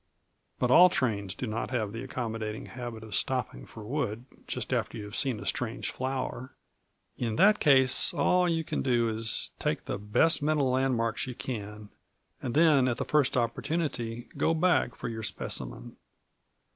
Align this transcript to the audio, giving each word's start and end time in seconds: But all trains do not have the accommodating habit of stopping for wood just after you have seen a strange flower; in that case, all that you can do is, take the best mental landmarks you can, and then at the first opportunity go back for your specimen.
But 0.57 0.71
all 0.71 0.89
trains 0.89 1.35
do 1.35 1.45
not 1.45 1.69
have 1.69 1.91
the 1.91 2.01
accommodating 2.03 2.65
habit 2.65 3.03
of 3.03 3.13
stopping 3.13 3.67
for 3.67 3.83
wood 3.85 4.25
just 4.47 4.73
after 4.73 4.97
you 4.97 5.03
have 5.03 5.15
seen 5.15 5.39
a 5.39 5.45
strange 5.45 5.91
flower; 5.91 6.55
in 7.19 7.35
that 7.35 7.59
case, 7.59 8.11
all 8.11 8.45
that 8.45 8.51
you 8.51 8.63
can 8.63 8.81
do 8.81 9.07
is, 9.09 9.51
take 9.59 9.85
the 9.85 9.99
best 9.99 10.41
mental 10.41 10.71
landmarks 10.71 11.27
you 11.27 11.35
can, 11.35 11.89
and 12.41 12.55
then 12.55 12.87
at 12.87 12.97
the 12.97 13.05
first 13.05 13.37
opportunity 13.37 14.27
go 14.37 14.55
back 14.55 14.95
for 14.95 15.07
your 15.07 15.21
specimen. 15.21 15.95